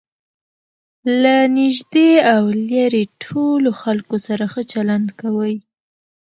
له 1.21 1.35
نژدې 1.57 2.11
او 2.33 2.43
ليري 2.69 3.05
ټولو 3.23 3.69
خلکو 3.81 4.15
سره 4.27 4.43
ښه 4.51 4.61
چلند 4.71 5.07
کوئ! 5.21 5.55